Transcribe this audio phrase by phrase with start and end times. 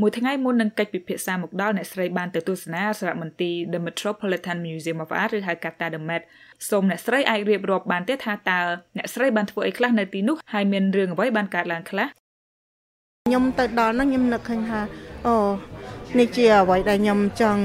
[0.00, 6.22] មួយថ្ងៃមុននឹងកិច្ចពិភាក្សាមកដល់អ្នកស្រីបានទៅទស្សនាសារមន្ទីរ The Metropolitan Museum of Art ឬហៅកាត់ថា The Met
[6.68, 8.60] សូមអ្នកស្រីអាចរៀបរាប់បានទេថាតើ
[8.96, 12.06] អ្នកស្រីបានធ្វើអីខ្លះនៅទីនោះហើយមានរឿងអ្វីបានកើតឡើងខ្លះ
[13.26, 14.80] ខ្ញុំទៅដល់នោះខ្ញុំនឹកឃើញថា
[15.26, 15.34] អូ
[16.18, 17.64] នេះជាអ្វីដែលខ្ញុំចង់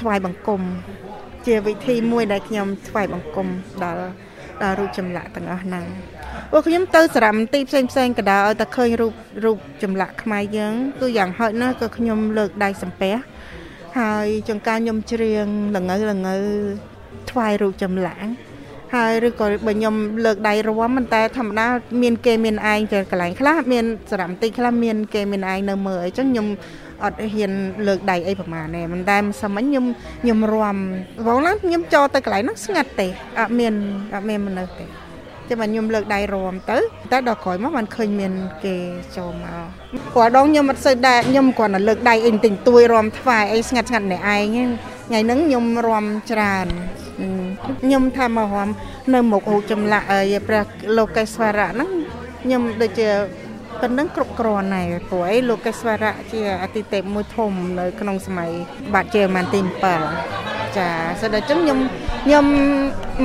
[0.00, 0.62] ថ្វាយបង្គំ
[1.46, 3.48] ជាវិធីមួយដែលខ្ញុំថ្វាយបង្គំ
[3.84, 4.04] ដល់
[4.62, 5.84] ដល់រូបចម្លាក់ទាំងអស់ហ្នឹង
[6.50, 9.12] ពួកខ្ញុំទៅសារមន្ទីរផ្សេងផ្សេងក៏ដោយឲ្យតែឃើញរូប
[9.44, 13.14] រូបចម្លាក់ខ្មែរយើងគឺយ៉ាងហោចណាស់ក៏ខ្ញុំលើកដៃសំពះ
[13.98, 16.36] ហើយចង្ការខ្ញុំច្រៀងល្ងៅល្ងៅ
[17.30, 18.24] ថ្វាយរូបចម្លាក់
[18.94, 19.94] ហើយឬក៏បើខ្ញុំ
[20.24, 21.66] លើកដៃរំប៉ុន្តែធម្មតា
[22.02, 26.46] មានគេមានឯងទៅកន្លែងខ្លះមានសារមន្ទីរខ្លះមានគេមានឯងនៅមើលអញ្ចឹងខ្ញុំ
[27.04, 27.52] អត់ហ៊ាន
[27.86, 29.84] លើកដៃអីប្រហែលទេមិនតែសមិញខ្ញុំ
[30.22, 30.76] ខ្ញុំរំ
[31.26, 33.06] បងឡើងខ្ញុំចូលទៅកន្លែងហ្នឹងស្ងាត់ទេ
[33.40, 33.74] អត់មាន
[34.14, 34.86] អត់មានមនុស្សទេ
[35.48, 36.78] តែបើខ្ញុំលើកដៃរំទៅ
[37.12, 38.32] តែដល់ក្រោយមកបានឃើញមាន
[38.64, 38.76] គេ
[39.16, 39.66] ចូលមក
[40.14, 44.58] គាត់ដងខ្ញុំអត់សូវដែរខ្ញុំគ្រាន់តែលើកដៃអីទិញទួយរំថ្វាយអីស្ងាត់ស្ងាត់អ្នកឯង
[45.08, 46.66] ថ្ងៃហ្នឹងខ្ញុំរំច្រើន
[47.82, 48.68] ខ្ញុំថាមករំ
[49.14, 50.06] នៅមុខរូបចម្លាក់
[50.48, 50.64] ព្រះ
[50.96, 51.90] លោកេស្វរៈហ្នឹង
[52.42, 53.08] ខ្ញុំដូចជា
[53.82, 58.50] ប៉ុណ្ណឹងគ្រប់គ្រាន់ហើយព្រោះអីលោកកេស្វរៈជាអតិថិមួយធំនៅក្នុងសម័យ
[58.94, 59.60] បាទជេម៉ាន់ទី
[60.18, 60.88] 7ចា
[61.20, 61.78] សូដូច្នេះខ្ញុំ
[62.24, 62.46] ខ្ញុំ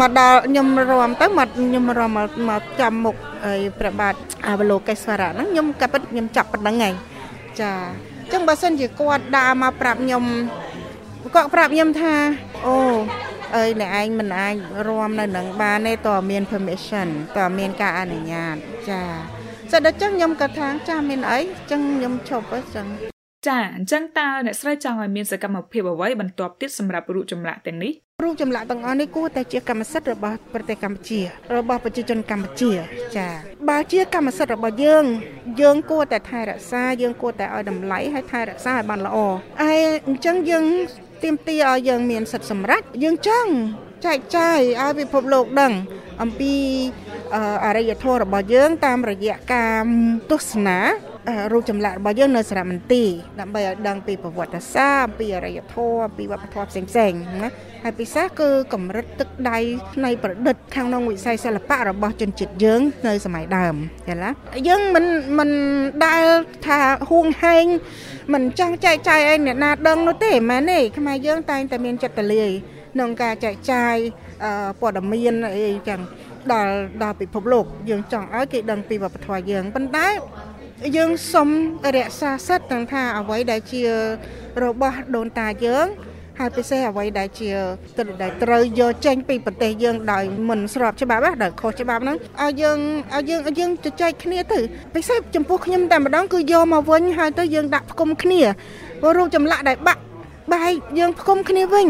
[0.00, 2.10] មកដល់ខ្ញុំរំទៅមកខ្ញុំរំ
[2.48, 4.14] មកចាំមុខអីព្រះបាទ
[4.46, 6.94] អវលោកេស្វរៈហ្នឹងខ្ញុំកាពិតខ្ញុំចាប់ប៉ុណ្ណឹងហើយ
[7.60, 7.72] ចា
[8.22, 10.24] អញ្ចឹងបើសិនជាគាត់ដើរមកប្រាប់ខ្ញុំ
[11.34, 12.14] គាត់ប្រាប់ខ្ញុំថា
[12.66, 12.76] អូ
[13.56, 14.54] អើយអ្នកឯងមិនអាច
[14.88, 18.56] រួមនៅនឹងបានទេតើមាន permission តើមានការអនុញ្ញាត
[18.90, 19.02] ចា
[19.72, 21.38] ចឹងដល់ចឹងខ្ញុំក៏ថាចាមានអី
[21.70, 22.86] ចឹងខ្ញុំឈប់ទៅចឹង
[23.46, 27.92] ចាអញ្ចឹងតើអ្នកស្រីចង់ឲ្យមានសកម្មភាពអ្វីបន្ទាប់ទៀតសម្រាប់រូបចម្លាក់ទាំងនេះ
[28.24, 31.20] រូបចម្លាក់ទាំងអស់នេះគួរតែជាកម្មសិទ្ធិរបស់ប្រទេសកម្ពុជា
[31.56, 32.72] របស់ប្រជាជនកម្ពុជា
[33.16, 33.28] ចា
[33.68, 35.04] បើជាកម្មសិទ្ធិរបស់យើង
[35.60, 39.16] យើងគួរតែថែរក្សាយើងគួរតែឲ្យតម្លៃហើយថែរក្សាឲ្យបានល្អ
[39.62, 40.64] ហើយអញ្ចឹងយើង
[41.24, 43.50] ទាមទារឲ្យយើងមានសិទ្ធិសម្រេចយើងចង់
[44.06, 45.72] ចែកចាយឲ្យពិភពលោកដឹង
[46.22, 46.54] អំពី
[47.64, 49.84] អរិយធម៌របស់យើង តាមរយៈការ
[50.30, 50.78] ទស្សនា
[51.52, 53.08] រូបចម្លាក់របស់យើងនៅសារមន្ទីរ
[53.40, 57.50] ដើម្បីឲ្យដឹងពីប្រវត្តិសាស្ត្រពីអរិយធម៌ពីវប្បធម៌ផ្សេងផ្សេងណា
[57.84, 59.58] ហើយពិសេសគឺកម្រិតទឹកដៃ
[60.04, 63.74] នៃប្រឌិតខាងក្នុងវិស័យសិល្បៈរបស់ជនជាតិយើងនៅសម័យដើម
[64.08, 65.04] យល់ទេយើងមិន
[65.38, 65.50] មិន
[66.06, 66.26] ដែល
[66.66, 67.64] ថាហួងហែង
[68.34, 72.50] មិនចង់ចែកចាយឲ្យអ្នកណាដឹងនោះទេមែនទេខ្មែរយើងតែងតែមានចិត្តទលាយ
[72.94, 73.96] ក្នុងការចែកចាយ
[74.80, 76.00] ព័ត៌មានអីចឹង
[76.54, 80.08] ដល់ដល់ពិភពលោក យើងចង់ឲ្យគេដឹងពីវប្បធម៌យើងប៉ុន្តែ
[80.96, 81.48] យើងសុំ
[81.96, 83.82] រក្សាសិទ្ធិទាំងថាអ្វីដែលជា
[84.64, 85.86] របស់ដូនតាយើង
[86.40, 87.50] ហើយពិសេសអ្វីដែលជា
[87.98, 92.78] ទឹកដែលត្រូវយកចេញពីប្រទេសយើងដោយមិនស្របច្បាប់ណាដែលខុសច្បាប់ហ្នឹងឲ្យយើង
[93.16, 94.60] ឲ្យយើងឲ្យយើងជជែកគ្នាទៅ
[94.94, 98.40] ពិសេសចំពោះខ្ញុំតែម្ដងគឺយកមកវិញហើយទៅយើងដាក់ផ្គុំគ្នា
[99.00, 100.00] ព្រោះរូបចម្លាក់ដែលបាក់
[100.52, 101.86] បែកយើងផ្គុំគ្នាវិញ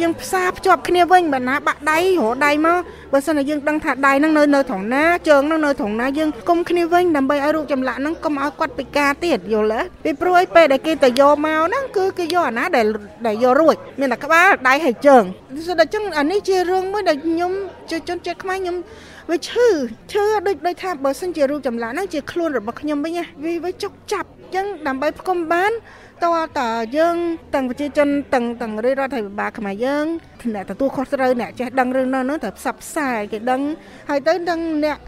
[0.00, 2.78] យើងផ្សារភ្ជាប់គ្នាវិញបើណាបាក់ដៃរដៃមក
[3.12, 12.86] បើសិនជាយើងដឹងថាដៃហ្នឹងនៅនៅត្រង់ណាជើងហ្នឹងនៅត្រង់ណាយើងគុំគ្នាវិញដើម្បីឲ្យរូបចម្លាក់ហ្នឹងកុំឲ្យគាត់ពិការទៀតយល់ទេពីព្រោះឯពេលដែលគេទៅយកមកហ្នឹងគឺគេយកអាណាដែល
[13.26, 15.24] ដែលយករួចមានតែក្បាលដៃហើយជើង
[15.66, 17.52] ဆိုដល់ចឹងអានេះជារឿងមួយដែលខ្ញុំ
[17.90, 18.76] ជាជនជាតិខ្មែរខ្ញុំ
[19.30, 19.68] វាឈឺ
[20.10, 25.72] ឈឺដូចដូចថាបើសិនជារូបចម្លាក់ហ្នឹងជាខ្លួនរបស់ខ្ញុំវិញវាវាចុកចាប់ចឹងដើម្បីផ្គុំបាន
[26.24, 27.16] តើតើយើង
[27.54, 30.06] ទាំងប្រជាជនទាំងទាំងរាជរដ្ឋាភិបាលខ្មែរយើង
[30.54, 33.60] អ្នកទទួលខុសត្រូវអ្នកចេះដឹងរឿងនោះនោះត្រូវផ្សព្វផ្សាយគេដឹង
[34.10, 34.98] ហើយទៅទាំងអ្នក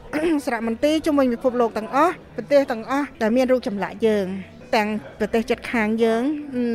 [0.45, 4.27] សារមន្ទីរជំនាញពិភពលោកទាំងអស់ប្រទេសទាំងអស់ដែលមានរូបចម្លាក់យើង
[4.75, 4.89] ទាំង
[5.19, 6.23] ប្រទេសជិតខាងយើង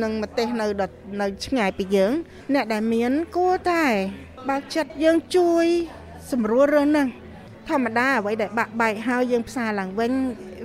[0.02, 0.66] និងប្រទេសនៅ
[1.20, 2.12] នៅឆ្ងាយពីយើង
[2.54, 3.84] អ្នកដែលមានគួរតែ
[4.48, 5.66] បើកចិត្តយើងជួយ
[6.32, 7.08] សម្រួលរឿងហ្នឹង
[7.68, 10.12] ធម្មតាអ្វីដែលបាក់បែកហើយយើងផ្សារឡើងវិញ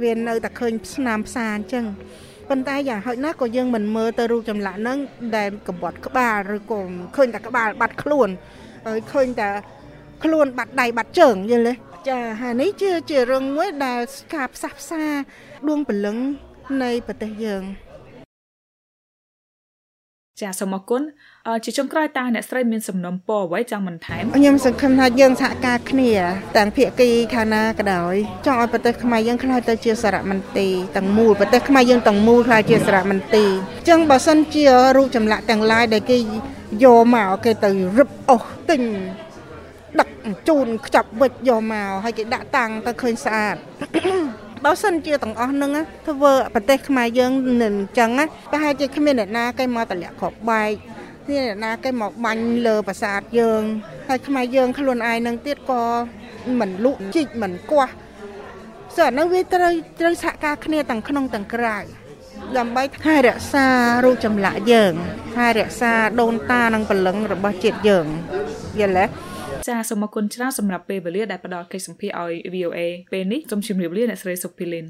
[0.03, 1.85] វានៅតែឃើញស្នាមផ្សារអញ្ចឹង
[2.49, 4.97] ប៉ុន្តែយ៉ាងហោចណាស់ក៏យើងមិនមើលទៅរូបចម្លាក់ហ្នឹង
[5.37, 6.81] ដែលកបាត់ក្បាលឬក៏
[7.15, 8.29] ឃើញតែក្បាលបាត់ខ្លួន
[8.87, 9.49] ហើយឃើញតែ
[10.23, 11.73] ខ្លួនបាត់ដៃបាត់ជើងយល់ទេ
[12.09, 14.01] ចាហើយនេះជាជារឿងមួយដែល
[14.35, 15.03] ការផ្សះផ្សា
[15.67, 16.17] ដួងព្រលឹង
[16.83, 17.63] នៃប្រទេសយើង
[20.41, 21.01] ចាសូមអរគុណ
[21.63, 26.11] ជាចុងក្រោយតើអ្នកស្រីមានសំណុំពរអ្វីចង់បន្ថែមខ្ញុំសង្ឃឹមថាយើងសហការគ្នា
[26.57, 28.15] ទាំងភាគីខាងណាក៏ដោយ
[28.45, 33.49] ចង់ឲ្យប្រទេសខ្មែរយើងខ្លាយទៅជាសារមន្ទីរទាំងមូលប្រទេសខ្មែរយើងទាំងមូលខ្លាយជាសារមន្ទីរ
[33.79, 34.65] អញ្ចឹងបើសិនជា
[34.97, 36.17] រូបចម្លាក់ទាំងឡាយដែលគេ
[36.83, 38.81] យកមកគេទៅរឹបអស់ទិញ
[39.99, 40.09] ដឹក
[40.47, 43.55] ជូនខ្ចប់វិចយកមកហើយគេដាក់តាំងទៅឃើញស្អាត
[44.65, 45.71] បើសិនជាទាំងអស់នឹង
[46.07, 47.31] ធ្វើប្រទេសខ្មែរយើង
[47.63, 48.09] នឹងអញ្ចឹង
[48.51, 50.71] ប្រហែលជាគ្មានអ្នកណាគេមកតម្លាក់គ្រាប់បែក
[51.29, 53.63] នេះអ្នកណាគេមកបាញ់លើប្រាសាទយើង
[54.07, 55.83] ហើយខ្មែរយើងខ្លួនឯងនឹងទៀតក៏
[56.59, 57.93] មិនលក់ជីកមិនគាស់
[58.95, 61.77] សូអានឹងវាត្រូវត្រូវសហការគ្នាទាំងក្នុងទាំងក្រៅ
[62.57, 63.67] ដើម្បីថែរក្សា
[64.05, 64.93] រូបចម្លាក់យើង
[65.35, 68.05] ថែរក្សាដូនតានិងព្រលឹងរបស់ជាតិយើង
[68.79, 69.30] យល់ទេ
[69.67, 72.79] ចាសូមអរគុណច្រើនសម្រាប់ពេលវេលាដែលផ្ដល់កិច្ចសម្ភារឲ្យ VOA
[73.13, 74.85] ពេលនេះសូមជម្រាបលាអ្នកស្រីសុភីលីន